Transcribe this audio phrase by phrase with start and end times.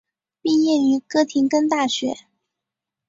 [0.41, 2.15] 毕业于哥廷根大学。